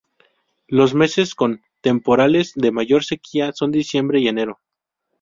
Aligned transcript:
Los 0.67 0.95
meses 0.95 1.35
con 1.35 1.61
temporales 1.81 2.53
de 2.55 2.71
mayor 2.71 3.05
sequía 3.05 3.51
son 3.53 3.71
diciembre 3.71 4.19
y 4.19 4.27
enero. 4.29 4.57